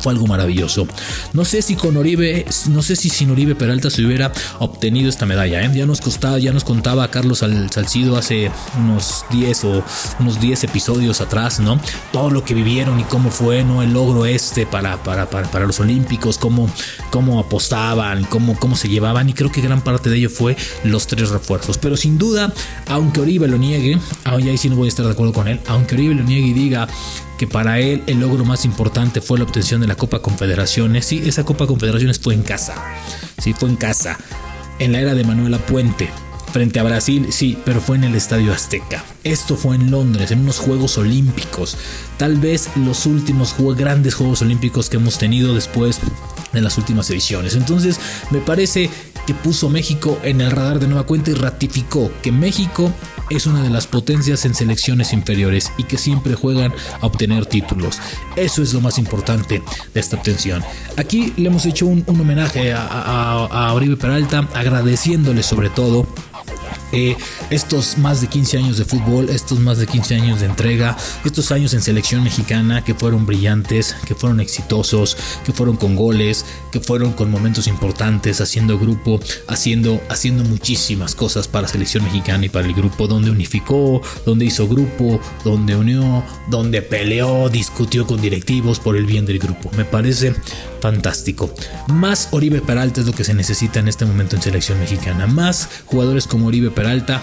fue 0.00 0.12
algo 0.12 0.26
maravilloso. 0.26 0.86
No 1.32 1.44
sé 1.44 1.62
si 1.62 1.76
con 1.76 1.96
Oribe, 1.96 2.46
no 2.70 2.82
sé 2.82 2.96
si 2.96 3.08
sin 3.08 3.30
Oribe 3.30 3.54
Peralta 3.54 3.90
se 3.90 4.04
hubiera 4.04 4.32
obtenido 4.58 5.08
esta 5.08 5.26
medalla. 5.26 5.62
¿eh? 5.62 5.70
Ya 5.74 5.86
nos 5.86 6.00
costaba, 6.00 6.38
ya 6.38 6.52
nos 6.52 6.64
contaba 6.64 7.08
Carlos 7.10 7.38
Salcido 7.38 8.16
hace 8.16 8.50
unos 8.78 9.24
10 9.30 9.64
o 9.64 9.84
unos 10.20 10.40
10 10.40 10.64
episodios 10.64 11.20
atrás, 11.20 11.60
¿no? 11.60 11.80
Todo 12.12 12.30
lo 12.30 12.44
que 12.44 12.54
vivieron 12.54 13.00
y 13.00 13.04
cómo 13.04 13.30
fue, 13.30 13.64
¿no? 13.64 13.82
El 13.82 13.92
logro 13.92 14.26
este 14.26 14.66
para, 14.66 15.02
para, 15.02 15.28
para, 15.28 15.66
los 15.66 15.80
Olímpicos, 15.80 16.38
cómo, 16.38 16.70
cómo 17.10 17.40
apostaban, 17.40 18.24
cómo, 18.24 18.58
cómo 18.58 18.76
se 18.76 18.88
llevaban. 18.88 19.28
Y 19.28 19.32
creo 19.32 19.50
que 19.50 19.60
gran 19.60 19.82
parte 19.82 20.10
de 20.10 20.16
ello 20.16 20.30
fue 20.30 20.56
los 20.84 21.06
tres 21.06 21.30
refuerzos. 21.30 21.78
Pero 21.78 21.96
sin 21.96 22.18
duda, 22.18 22.52
aunque 22.86 23.20
Oribe 23.20 23.48
lo 23.48 23.58
niegue, 23.58 23.98
ahí 24.24 24.58
sí 24.58 24.68
no 24.68 24.76
voy 24.76 24.86
a 24.86 24.88
estar 24.88 25.06
de 25.06 25.12
acuerdo 25.12 25.32
con 25.32 25.48
él, 25.48 25.60
aunque 25.66 25.94
Oribe 25.94 26.14
lo 26.14 26.22
niegue 26.22 26.48
y 26.48 26.52
diga 26.52 26.88
que 27.38 27.46
para 27.46 27.78
él 27.78 28.02
el 28.06 28.20
logro 28.20 28.44
más 28.44 28.64
importante 28.64 29.20
fue 29.20 29.38
la 29.38 29.44
obtención 29.44 29.80
de 29.80 29.86
la 29.86 29.94
Copa 29.94 30.20
Confederaciones. 30.20 31.06
Sí, 31.06 31.22
esa 31.24 31.44
Copa 31.44 31.66
Confederaciones 31.66 32.18
fue 32.18 32.34
en 32.34 32.42
casa. 32.42 32.74
Sí, 33.38 33.54
fue 33.54 33.68
en 33.70 33.76
casa. 33.76 34.18
En 34.78 34.92
la 34.92 35.00
era 35.00 35.14
de 35.14 35.24
Manuela 35.24 35.58
Puente. 35.58 36.10
Frente 36.52 36.80
a 36.80 36.82
Brasil, 36.82 37.26
sí, 37.30 37.58
pero 37.64 37.80
fue 37.80 37.96
en 37.96 38.04
el 38.04 38.14
Estadio 38.14 38.52
Azteca. 38.54 39.04
Esto 39.22 39.54
fue 39.54 39.76
en 39.76 39.90
Londres, 39.90 40.30
en 40.30 40.40
unos 40.40 40.58
Juegos 40.58 40.96
Olímpicos. 40.96 41.76
Tal 42.16 42.36
vez 42.38 42.70
los 42.74 43.04
últimos 43.04 43.54
grandes 43.76 44.14
Juegos 44.14 44.40
Olímpicos 44.40 44.88
que 44.88 44.96
hemos 44.96 45.18
tenido 45.18 45.54
después 45.54 46.00
de 46.52 46.60
las 46.62 46.78
últimas 46.78 47.10
ediciones. 47.10 47.54
Entonces, 47.54 48.00
me 48.30 48.40
parece 48.40 48.90
que 49.26 49.34
puso 49.34 49.68
México 49.68 50.18
en 50.22 50.40
el 50.40 50.50
radar 50.50 50.80
de 50.80 50.86
nueva 50.86 51.04
cuenta 51.04 51.30
y 51.30 51.34
ratificó 51.34 52.10
que 52.22 52.32
México 52.32 52.90
es 53.30 53.46
una 53.46 53.62
de 53.62 53.70
las 53.70 53.86
potencias 53.86 54.44
en 54.44 54.54
selecciones 54.54 55.12
inferiores 55.12 55.72
y 55.78 55.84
que 55.84 55.98
siempre 55.98 56.34
juegan 56.34 56.72
a 57.00 57.06
obtener 57.06 57.46
títulos. 57.46 57.98
Eso 58.36 58.62
es 58.62 58.72
lo 58.74 58.80
más 58.80 58.98
importante 58.98 59.62
de 59.94 60.00
esta 60.00 60.16
obtención. 60.16 60.62
Aquí 60.96 61.32
le 61.36 61.48
hemos 61.48 61.66
hecho 61.66 61.86
un, 61.86 62.04
homenaje 62.06 62.72
a, 62.72 63.46
a 63.46 63.72
Oribe 63.74 63.96
Peralta, 63.96 64.48
agradeciéndole 64.54 65.42
sobre 65.42 65.70
todo 65.70 66.06
eh, 66.92 67.16
estos 67.50 67.98
más 67.98 68.20
de 68.20 68.28
15 68.28 68.58
años 68.58 68.78
de 68.78 68.84
fútbol, 68.84 69.28
estos 69.30 69.58
más 69.58 69.78
de 69.78 69.86
15 69.86 70.14
años 70.14 70.40
de 70.40 70.46
entrega, 70.46 70.96
estos 71.24 71.52
años 71.52 71.74
en 71.74 71.82
selección 71.82 72.22
mexicana 72.22 72.84
que 72.84 72.94
fueron 72.94 73.26
brillantes, 73.26 73.94
que 74.06 74.14
fueron 74.14 74.40
exitosos, 74.40 75.16
que 75.44 75.52
fueron 75.52 75.76
con 75.76 75.96
goles, 75.96 76.44
que 76.72 76.80
fueron 76.80 77.12
con 77.12 77.30
momentos 77.30 77.66
importantes, 77.66 78.40
haciendo 78.40 78.78
grupo, 78.78 79.20
haciendo, 79.46 80.00
haciendo 80.08 80.44
muchísimas 80.44 81.14
cosas 81.14 81.48
para 81.48 81.68
selección 81.68 82.04
mexicana 82.04 82.46
y 82.46 82.48
para 82.48 82.66
el 82.66 82.74
grupo, 82.74 83.06
donde 83.06 83.30
unificó, 83.30 84.00
donde 84.24 84.46
hizo 84.46 84.68
grupo, 84.68 85.20
donde 85.44 85.76
unió, 85.76 86.24
donde 86.48 86.82
peleó, 86.82 87.48
discutió 87.48 88.06
con 88.06 88.20
directivos 88.20 88.80
por 88.80 88.96
el 88.96 89.06
bien 89.06 89.26
del 89.26 89.38
grupo. 89.38 89.70
Me 89.76 89.84
parece 89.84 90.34
fantástico. 90.80 91.50
Más 91.88 92.28
Oribe 92.32 92.60
Peralta 92.60 93.00
es 93.00 93.06
lo 93.06 93.12
que 93.12 93.24
se 93.24 93.34
necesita 93.34 93.80
en 93.80 93.88
este 93.88 94.04
momento 94.04 94.36
en 94.36 94.42
selección 94.42 94.78
mexicana. 94.78 95.26
Más 95.26 95.68
jugadores 95.86 96.26
como 96.26 96.46
Oribe 96.46 96.70
Peralta 96.70 97.20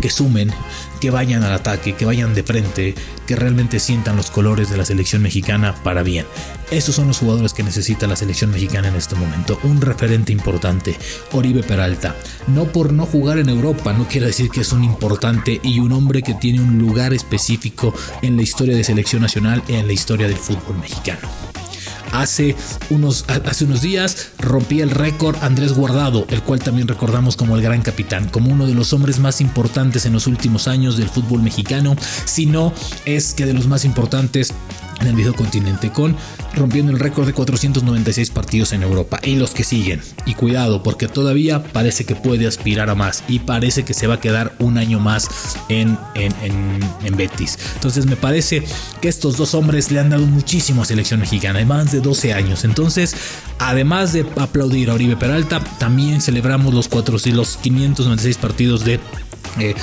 que 0.00 0.10
sumen, 0.10 0.52
que 1.00 1.10
vayan 1.10 1.42
al 1.42 1.52
ataque, 1.52 1.94
que 1.94 2.04
vayan 2.04 2.34
de 2.34 2.42
frente, 2.42 2.94
que 3.26 3.36
realmente 3.36 3.80
sientan 3.80 4.16
los 4.16 4.30
colores 4.30 4.70
de 4.70 4.76
la 4.76 4.84
selección 4.84 5.22
mexicana 5.22 5.74
para 5.82 6.02
bien. 6.02 6.26
Esos 6.70 6.94
son 6.94 7.08
los 7.08 7.18
jugadores 7.18 7.52
que 7.52 7.62
necesita 7.62 8.06
la 8.06 8.16
selección 8.16 8.50
mexicana 8.50 8.88
en 8.88 8.96
este 8.96 9.14
momento. 9.14 9.58
Un 9.62 9.80
referente 9.80 10.32
importante, 10.32 10.96
Oribe 11.32 11.62
Peralta. 11.62 12.14
No 12.46 12.66
por 12.66 12.92
no 12.92 13.06
jugar 13.06 13.38
en 13.38 13.48
Europa, 13.48 13.92
no 13.92 14.06
quiere 14.06 14.26
decir 14.26 14.50
que 14.50 14.60
es 14.60 14.72
un 14.72 14.84
importante 14.84 15.60
y 15.62 15.80
un 15.80 15.92
hombre 15.92 16.22
que 16.22 16.34
tiene 16.34 16.60
un 16.60 16.78
lugar 16.78 17.12
específico 17.12 17.94
en 18.22 18.36
la 18.36 18.42
historia 18.42 18.76
de 18.76 18.84
selección 18.84 19.22
nacional 19.22 19.62
y 19.68 19.74
en 19.74 19.86
la 19.86 19.92
historia 19.92 20.28
del 20.28 20.36
fútbol 20.36 20.78
mexicano. 20.78 21.47
Hace 22.18 22.56
unos, 22.90 23.24
hace 23.28 23.64
unos 23.64 23.80
días 23.80 24.30
rompía 24.38 24.82
el 24.82 24.90
récord 24.90 25.36
Andrés 25.40 25.72
Guardado, 25.72 26.26
el 26.30 26.42
cual 26.42 26.58
también 26.58 26.88
recordamos 26.88 27.36
como 27.36 27.54
el 27.54 27.62
gran 27.62 27.80
capitán, 27.80 28.28
como 28.28 28.50
uno 28.50 28.66
de 28.66 28.74
los 28.74 28.92
hombres 28.92 29.20
más 29.20 29.40
importantes 29.40 30.04
en 30.04 30.14
los 30.14 30.26
últimos 30.26 30.66
años 30.66 30.96
del 30.96 31.08
fútbol 31.08 31.42
mexicano, 31.42 31.94
si 32.24 32.46
no 32.46 32.72
es 33.04 33.34
que 33.34 33.46
de 33.46 33.54
los 33.54 33.68
más 33.68 33.84
importantes 33.84 34.52
en 35.00 35.08
el 35.08 35.14
viejo 35.14 35.34
continente 35.34 35.90
con 35.90 36.16
rompiendo 36.54 36.92
el 36.92 36.98
récord 36.98 37.26
de 37.26 37.32
496 37.32 38.30
partidos 38.30 38.72
en 38.72 38.82
Europa 38.82 39.20
y 39.22 39.36
los 39.36 39.52
que 39.52 39.64
siguen. 39.64 40.00
Y 40.26 40.34
cuidado 40.34 40.82
porque 40.82 41.08
todavía 41.08 41.62
parece 41.62 42.04
que 42.04 42.14
puede 42.14 42.46
aspirar 42.46 42.90
a 42.90 42.94
más 42.94 43.24
y 43.28 43.40
parece 43.40 43.84
que 43.84 43.94
se 43.94 44.06
va 44.06 44.14
a 44.14 44.20
quedar 44.20 44.54
un 44.58 44.78
año 44.78 44.98
más 45.00 45.28
en, 45.68 45.98
en, 46.14 46.32
en, 47.04 47.16
Betis. 47.16 47.58
Entonces 47.74 48.06
me 48.06 48.16
parece 48.16 48.62
que 49.00 49.08
estos 49.08 49.36
dos 49.36 49.54
hombres 49.54 49.90
le 49.90 49.98
han 49.98 50.10
dado 50.10 50.26
muchísimo 50.26 50.82
a 50.82 50.84
selección 50.84 51.20
mexicana, 51.20 51.64
más 51.64 51.90
de 51.90 52.00
12 52.00 52.32
años. 52.32 52.64
Entonces, 52.64 53.16
además 53.58 54.12
de 54.12 54.24
aplaudir 54.36 54.90
a 54.90 54.94
Oribe 54.94 55.16
Peralta, 55.16 55.60
también 55.78 56.20
celebramos 56.20 56.74
los, 56.74 56.88
4, 56.88 57.18
los 57.32 57.56
596 57.56 58.36
partidos 58.38 58.84
de... 58.84 59.00
Eh, 59.58 59.74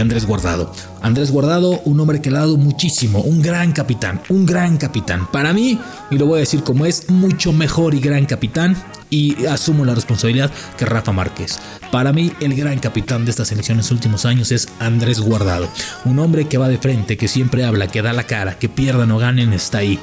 Andrés 0.00 0.26
Guardado. 0.26 0.72
Andrés 1.00 1.30
Guardado, 1.30 1.80
un 1.84 2.00
hombre 2.00 2.20
que 2.20 2.30
le 2.30 2.38
ha 2.38 2.40
dado 2.40 2.56
muchísimo, 2.56 3.20
un 3.20 3.42
gran 3.42 3.72
capitán, 3.72 4.20
un 4.28 4.46
gran 4.46 4.76
capitán. 4.76 5.28
Para 5.30 5.52
mí, 5.52 5.78
y 6.10 6.18
lo 6.18 6.26
voy 6.26 6.38
a 6.38 6.40
decir 6.40 6.62
como 6.62 6.86
es, 6.86 7.10
mucho 7.10 7.52
mejor 7.52 7.94
y 7.94 8.00
gran 8.00 8.26
capitán, 8.26 8.76
y 9.10 9.44
asumo 9.46 9.84
la 9.84 9.94
responsabilidad 9.94 10.50
que 10.78 10.86
Rafa 10.86 11.12
Márquez. 11.12 11.58
Para 11.90 12.12
mí, 12.12 12.32
el 12.40 12.54
gran 12.54 12.78
capitán 12.78 13.24
de 13.24 13.30
esta 13.30 13.44
selección 13.44 13.76
en 13.76 13.82
los 13.82 13.90
últimos 13.90 14.24
años 14.24 14.50
es 14.52 14.68
Andrés 14.78 15.20
Guardado, 15.20 15.68
un 16.06 16.18
hombre 16.18 16.48
que 16.48 16.56
va 16.56 16.68
de 16.68 16.78
frente, 16.78 17.18
que 17.18 17.28
siempre 17.28 17.64
habla, 17.64 17.88
que 17.88 18.00
da 18.00 18.14
la 18.14 18.24
cara, 18.24 18.58
que 18.58 18.70
pierdan 18.70 19.10
o 19.10 19.18
ganen, 19.18 19.52
está 19.52 19.78
ahí. 19.78 20.00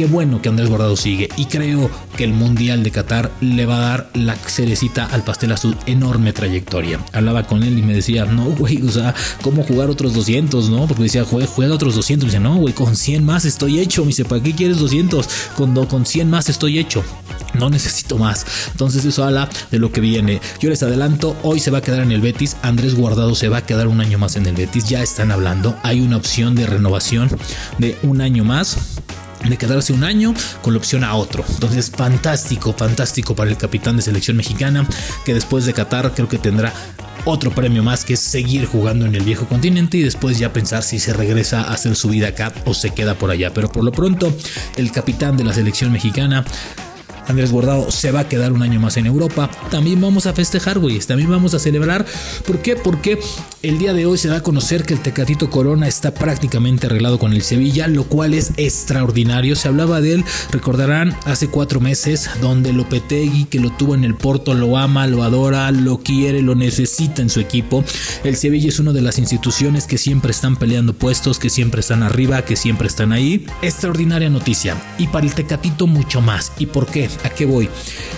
Qué 0.00 0.06
bueno 0.06 0.40
que 0.40 0.48
Andrés 0.48 0.70
Guardado 0.70 0.96
sigue 0.96 1.28
y 1.36 1.44
creo 1.44 1.90
que 2.16 2.24
el 2.24 2.32
Mundial 2.32 2.82
de 2.82 2.90
Qatar 2.90 3.30
le 3.42 3.66
va 3.66 3.76
a 3.76 3.80
dar 3.80 4.10
la 4.14 4.34
cerecita 4.34 5.04
al 5.04 5.24
pastel 5.24 5.52
a 5.52 5.58
su 5.58 5.76
enorme 5.84 6.32
trayectoria. 6.32 6.98
Hablaba 7.12 7.46
con 7.46 7.62
él 7.62 7.78
y 7.78 7.82
me 7.82 7.92
decía, 7.92 8.24
no, 8.24 8.44
güey, 8.44 8.80
o 8.80 8.90
sea, 8.90 9.14
¿cómo 9.42 9.62
jugar 9.62 9.90
otros 9.90 10.14
200, 10.14 10.70
no? 10.70 10.86
Porque 10.86 11.02
decía, 11.02 11.26
juega, 11.26 11.74
otros 11.74 11.96
200. 11.96 12.24
Me 12.24 12.32
decía, 12.32 12.40
no, 12.40 12.56
güey, 12.56 12.72
con 12.72 12.96
100 12.96 13.26
más 13.26 13.44
estoy 13.44 13.78
hecho. 13.78 14.00
Me 14.00 14.06
dice, 14.06 14.24
¿para 14.24 14.42
qué 14.42 14.54
quieres 14.54 14.78
200? 14.78 15.28
Con, 15.54 15.74
con 15.84 16.06
100 16.06 16.30
más 16.30 16.48
estoy 16.48 16.78
hecho. 16.78 17.04
No 17.52 17.68
necesito 17.68 18.16
más. 18.16 18.46
Entonces 18.70 19.04
eso 19.04 19.22
habla 19.22 19.50
de 19.70 19.78
lo 19.78 19.92
que 19.92 20.00
viene. 20.00 20.40
Yo 20.60 20.70
les 20.70 20.82
adelanto, 20.82 21.36
hoy 21.42 21.60
se 21.60 21.70
va 21.70 21.76
a 21.76 21.82
quedar 21.82 22.00
en 22.00 22.12
el 22.12 22.22
Betis. 22.22 22.56
Andrés 22.62 22.94
Guardado 22.94 23.34
se 23.34 23.50
va 23.50 23.58
a 23.58 23.66
quedar 23.66 23.86
un 23.86 24.00
año 24.00 24.16
más 24.16 24.36
en 24.36 24.46
el 24.46 24.54
Betis. 24.54 24.88
Ya 24.88 25.02
están 25.02 25.30
hablando. 25.30 25.76
Hay 25.82 26.00
una 26.00 26.16
opción 26.16 26.54
de 26.54 26.66
renovación 26.66 27.28
de 27.76 27.98
un 28.02 28.22
año 28.22 28.44
más 28.44 28.78
de 29.48 29.56
quedarse 29.56 29.92
un 29.92 30.04
año 30.04 30.34
con 30.62 30.74
la 30.74 30.78
opción 30.78 31.04
a 31.04 31.14
otro. 31.14 31.44
Entonces, 31.48 31.90
fantástico, 31.90 32.72
fantástico 32.72 33.34
para 33.34 33.50
el 33.50 33.56
capitán 33.56 33.96
de 33.96 34.02
selección 34.02 34.36
mexicana, 34.36 34.86
que 35.24 35.34
después 35.34 35.64
de 35.66 35.72
Qatar 35.72 36.12
creo 36.14 36.28
que 36.28 36.38
tendrá 36.38 36.72
otro 37.24 37.50
premio 37.50 37.82
más 37.82 38.04
que 38.04 38.14
es 38.14 38.20
seguir 38.20 38.66
jugando 38.66 39.06
en 39.06 39.14
el 39.14 39.22
viejo 39.22 39.46
continente 39.46 39.98
y 39.98 40.02
después 40.02 40.38
ya 40.38 40.52
pensar 40.52 40.82
si 40.82 40.98
se 40.98 41.12
regresa 41.12 41.62
a 41.62 41.74
hacer 41.74 41.94
su 41.94 42.08
vida 42.08 42.28
acá 42.28 42.52
o 42.64 42.74
se 42.74 42.90
queda 42.90 43.14
por 43.14 43.30
allá. 43.30 43.52
Pero 43.52 43.70
por 43.70 43.84
lo 43.84 43.92
pronto, 43.92 44.34
el 44.76 44.90
capitán 44.90 45.36
de 45.36 45.44
la 45.44 45.52
selección 45.52 45.92
mexicana 45.92 46.44
Andrés 47.30 47.52
Guardado 47.52 47.90
se 47.90 48.10
va 48.10 48.20
a 48.20 48.28
quedar 48.28 48.52
un 48.52 48.62
año 48.62 48.80
más 48.80 48.96
en 48.96 49.06
Europa. 49.06 49.50
También 49.70 50.00
vamos 50.00 50.26
a 50.26 50.32
festejar, 50.32 50.78
güey. 50.78 50.98
También 50.98 51.30
vamos 51.30 51.54
a 51.54 51.58
celebrar. 51.58 52.04
¿Por 52.46 52.60
qué? 52.60 52.76
Porque 52.76 53.18
el 53.62 53.78
día 53.78 53.92
de 53.92 54.06
hoy 54.06 54.18
se 54.18 54.28
da 54.28 54.38
a 54.38 54.42
conocer 54.42 54.84
que 54.84 54.94
el 54.94 55.00
Tecatito 55.00 55.50
Corona 55.50 55.88
está 55.88 56.12
prácticamente 56.12 56.86
arreglado 56.86 57.18
con 57.18 57.32
el 57.32 57.42
Sevilla, 57.42 57.88
lo 57.88 58.04
cual 58.04 58.34
es 58.34 58.52
extraordinario. 58.56 59.56
Se 59.56 59.68
hablaba 59.68 60.00
de 60.00 60.14
él, 60.14 60.24
recordarán, 60.50 61.16
hace 61.24 61.48
cuatro 61.48 61.80
meses, 61.80 62.28
donde 62.40 62.72
Lopetegui, 62.72 63.44
que 63.44 63.60
lo 63.60 63.70
tuvo 63.70 63.94
en 63.94 64.04
el 64.04 64.14
Porto, 64.14 64.54
lo 64.54 64.76
ama, 64.76 65.06
lo 65.06 65.22
adora, 65.22 65.70
lo 65.70 65.98
quiere, 65.98 66.42
lo 66.42 66.54
necesita 66.54 67.22
en 67.22 67.30
su 67.30 67.40
equipo. 67.40 67.84
El 68.24 68.36
Sevilla 68.36 68.68
es 68.68 68.78
una 68.78 68.92
de 68.92 69.02
las 69.02 69.18
instituciones 69.18 69.86
que 69.86 69.98
siempre 69.98 70.32
están 70.32 70.56
peleando 70.56 70.94
puestos, 70.94 71.38
que 71.38 71.50
siempre 71.50 71.80
están 71.80 72.02
arriba, 72.02 72.44
que 72.44 72.56
siempre 72.56 72.88
están 72.88 73.12
ahí. 73.12 73.46
Extraordinaria 73.62 74.30
noticia. 74.30 74.76
Y 74.98 75.06
para 75.06 75.26
el 75.26 75.34
Tecatito 75.34 75.86
mucho 75.86 76.20
más. 76.20 76.52
¿Y 76.58 76.66
por 76.66 76.86
qué? 76.86 77.08
¿A 77.24 77.30
qué 77.30 77.44
voy? 77.44 77.68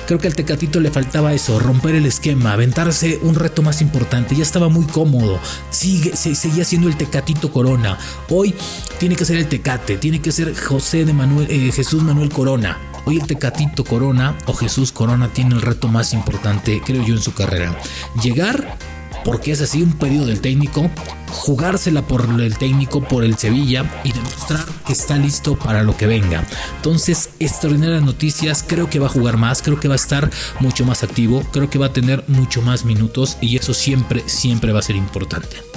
Creo 0.06 0.18
que 0.18 0.28
al 0.28 0.34
Tecatito 0.34 0.80
le 0.80 0.90
faltaba 0.90 1.32
eso, 1.32 1.58
romper 1.58 1.94
el 1.94 2.06
esquema, 2.06 2.52
aventarse 2.52 3.18
un 3.22 3.34
reto 3.34 3.62
más 3.62 3.80
importante. 3.80 4.34
Ya 4.34 4.42
estaba 4.42 4.68
muy 4.68 4.86
cómodo. 4.86 5.40
Sigue, 5.70 6.16
seguía 6.16 6.64
siendo 6.64 6.88
el 6.88 6.96
Tecatito 6.96 7.52
Corona. 7.52 7.98
Hoy 8.28 8.54
tiene 8.98 9.16
que 9.16 9.24
ser 9.24 9.38
el 9.38 9.48
Tecate, 9.48 9.96
tiene 9.96 10.20
que 10.20 10.32
ser 10.32 10.54
José 10.56 11.04
de 11.04 11.12
Manuel, 11.12 11.46
eh, 11.50 11.72
Jesús 11.72 12.02
Manuel 12.02 12.30
Corona. 12.30 12.78
Hoy 13.04 13.18
el 13.18 13.26
Tecatito 13.26 13.84
Corona 13.84 14.36
o 14.46 14.54
Jesús 14.54 14.92
Corona 14.92 15.28
tiene 15.28 15.54
el 15.54 15.62
reto 15.62 15.88
más 15.88 16.12
importante, 16.12 16.80
creo 16.84 17.04
yo, 17.04 17.14
en 17.14 17.22
su 17.22 17.34
carrera. 17.34 17.76
Llegar 18.22 18.76
porque 19.24 19.52
es 19.52 19.60
así 19.60 19.82
un 19.82 19.92
pedido 19.92 20.26
del 20.26 20.40
técnico, 20.40 20.90
jugársela 21.30 22.02
por 22.02 22.28
el 22.40 22.58
técnico, 22.58 23.02
por 23.02 23.24
el 23.24 23.36
Sevilla 23.36 24.00
y 24.04 24.12
demostrar 24.12 24.64
que 24.86 24.92
está 24.92 25.16
listo 25.16 25.56
para 25.56 25.82
lo 25.82 25.96
que 25.96 26.06
venga. 26.06 26.44
Entonces, 26.76 27.30
extraordinarias 27.38 28.02
noticias, 28.02 28.64
creo 28.66 28.88
que 28.90 28.98
va 28.98 29.06
a 29.06 29.10
jugar 29.10 29.36
más, 29.36 29.62
creo 29.62 29.80
que 29.80 29.88
va 29.88 29.94
a 29.94 29.96
estar 29.96 30.30
mucho 30.60 30.84
más 30.84 31.02
activo, 31.02 31.42
creo 31.52 31.70
que 31.70 31.78
va 31.78 31.86
a 31.86 31.92
tener 31.92 32.24
mucho 32.28 32.62
más 32.62 32.84
minutos 32.84 33.38
y 33.40 33.56
eso 33.56 33.74
siempre, 33.74 34.22
siempre 34.26 34.72
va 34.72 34.80
a 34.80 34.82
ser 34.82 34.96
importante. 34.96 35.71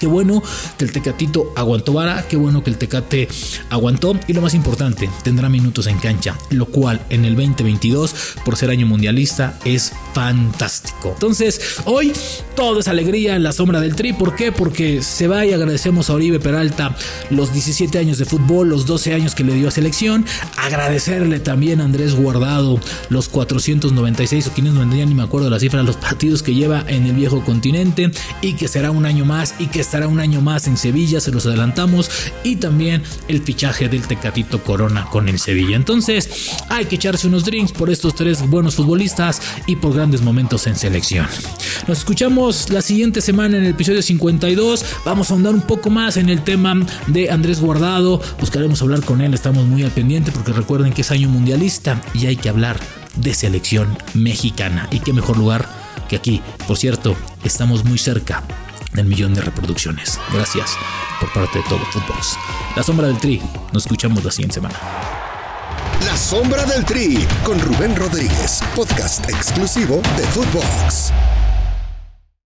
Qué 0.00 0.06
bueno 0.06 0.42
que 0.76 0.84
el 0.84 0.92
Tecatito 0.92 1.52
aguantó 1.56 1.92
vara, 1.92 2.26
qué 2.28 2.36
bueno 2.36 2.62
que 2.62 2.70
el 2.70 2.78
Tecate 2.78 3.28
aguantó 3.70 4.18
y 4.26 4.32
lo 4.32 4.40
más 4.40 4.54
importante, 4.54 5.10
tendrá 5.24 5.48
minutos 5.48 5.86
en 5.86 5.98
cancha, 5.98 6.36
lo 6.50 6.66
cual 6.66 7.00
en 7.10 7.24
el 7.24 7.34
2022, 7.34 8.14
por 8.44 8.56
ser 8.56 8.70
año 8.70 8.86
mundialista, 8.86 9.58
es 9.64 9.92
fantástico. 10.14 11.10
Entonces, 11.14 11.80
hoy 11.84 12.12
todo 12.54 12.80
es 12.80 12.88
alegría 12.88 13.36
en 13.36 13.42
la 13.42 13.52
sombra 13.52 13.80
del 13.80 13.94
tri. 13.96 14.12
¿Por 14.12 14.36
qué? 14.36 14.52
Porque 14.52 15.02
se 15.02 15.26
va 15.26 15.46
y 15.46 15.52
agradecemos 15.52 16.10
a 16.10 16.14
Oribe 16.14 16.40
Peralta 16.40 16.94
los 17.30 17.52
17 17.52 17.98
años 17.98 18.18
de 18.18 18.24
fútbol, 18.24 18.68
los 18.68 18.86
12 18.86 19.14
años 19.14 19.34
que 19.34 19.44
le 19.44 19.54
dio 19.54 19.68
a 19.68 19.70
selección. 19.70 20.24
Agradecerle 20.56 21.40
también 21.40 21.80
a 21.80 21.84
Andrés 21.84 22.14
Guardado 22.14 22.80
los 23.08 23.28
496 23.28 24.46
o 24.46 24.54
590, 24.54 25.06
ni 25.06 25.14
me 25.14 25.22
acuerdo 25.22 25.50
la 25.50 25.58
cifra, 25.58 25.82
los 25.82 25.96
partidos 25.96 26.42
que 26.42 26.54
lleva 26.54 26.84
en 26.88 27.06
el 27.06 27.12
viejo 27.12 27.44
continente 27.44 28.10
y 28.42 28.54
que 28.54 28.68
será 28.68 28.90
un 28.90 29.06
año 29.06 29.24
más 29.24 29.54
y 29.58 29.66
que 29.66 29.77
estará 29.82 30.08
un 30.08 30.20
año 30.20 30.40
más 30.40 30.66
en 30.66 30.76
Sevilla, 30.76 31.20
se 31.20 31.30
los 31.30 31.46
adelantamos, 31.46 32.10
y 32.44 32.56
también 32.56 33.02
el 33.28 33.42
fichaje 33.42 33.88
del 33.88 34.06
Tecatito 34.06 34.62
Corona 34.62 35.06
con 35.06 35.28
el 35.28 35.38
Sevilla. 35.38 35.76
Entonces, 35.76 36.50
hay 36.68 36.86
que 36.86 36.96
echarse 36.96 37.26
unos 37.26 37.44
drinks 37.44 37.72
por 37.72 37.90
estos 37.90 38.14
tres 38.14 38.48
buenos 38.48 38.74
futbolistas 38.74 39.40
y 39.66 39.76
por 39.76 39.94
grandes 39.94 40.22
momentos 40.22 40.66
en 40.66 40.76
selección. 40.76 41.26
Nos 41.86 41.98
escuchamos 41.98 42.70
la 42.70 42.82
siguiente 42.82 43.20
semana 43.20 43.56
en 43.56 43.64
el 43.64 43.70
episodio 43.70 44.02
52. 44.02 44.84
Vamos 45.04 45.30
a 45.30 45.34
ahondar 45.34 45.54
un 45.54 45.62
poco 45.62 45.90
más 45.90 46.16
en 46.16 46.28
el 46.28 46.42
tema 46.42 46.74
de 47.06 47.30
Andrés 47.30 47.60
Guardado. 47.60 48.20
Buscaremos 48.40 48.82
hablar 48.82 49.02
con 49.02 49.20
él, 49.20 49.34
estamos 49.34 49.64
muy 49.66 49.82
al 49.82 49.90
pendiente 49.90 50.32
porque 50.32 50.52
recuerden 50.52 50.92
que 50.92 51.02
es 51.02 51.10
año 51.10 51.28
mundialista 51.28 52.00
y 52.14 52.26
hay 52.26 52.36
que 52.36 52.48
hablar 52.48 52.78
de 53.16 53.34
selección 53.34 53.96
mexicana. 54.14 54.88
Y 54.90 55.00
qué 55.00 55.12
mejor 55.12 55.38
lugar 55.38 55.68
que 56.08 56.16
aquí. 56.16 56.40
Por 56.66 56.76
cierto, 56.76 57.16
estamos 57.44 57.84
muy 57.84 57.98
cerca 57.98 58.42
del 58.92 59.06
millón 59.06 59.34
de 59.34 59.42
reproducciones. 59.42 60.20
Gracias 60.32 60.76
por 61.20 61.32
parte 61.32 61.58
de 61.58 61.64
todo 61.64 61.80
Footbox. 61.92 62.36
La 62.76 62.82
sombra 62.82 63.08
del 63.08 63.18
tri. 63.18 63.40
Nos 63.72 63.84
escuchamos 63.84 64.24
la 64.24 64.30
siguiente 64.30 64.54
semana. 64.54 64.78
La 66.04 66.16
sombra 66.16 66.64
del 66.64 66.84
tri 66.84 67.26
con 67.44 67.60
Rubén 67.60 67.94
Rodríguez, 67.96 68.60
podcast 68.74 69.28
exclusivo 69.28 70.00
de 70.16 70.24
Footbox. 70.28 71.12